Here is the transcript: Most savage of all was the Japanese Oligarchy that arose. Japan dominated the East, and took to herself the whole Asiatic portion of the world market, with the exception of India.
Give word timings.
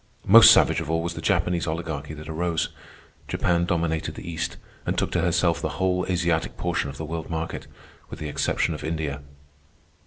Most 0.25 0.49
savage 0.51 0.81
of 0.81 0.89
all 0.89 1.03
was 1.03 1.13
the 1.13 1.21
Japanese 1.21 1.67
Oligarchy 1.67 2.15
that 2.15 2.27
arose. 2.27 2.69
Japan 3.27 3.65
dominated 3.65 4.15
the 4.15 4.27
East, 4.27 4.57
and 4.83 4.97
took 4.97 5.11
to 5.11 5.21
herself 5.21 5.61
the 5.61 5.69
whole 5.77 6.07
Asiatic 6.09 6.57
portion 6.57 6.89
of 6.89 6.97
the 6.97 7.05
world 7.05 7.29
market, 7.29 7.67
with 8.09 8.17
the 8.17 8.27
exception 8.27 8.73
of 8.73 8.83
India. 8.83 9.21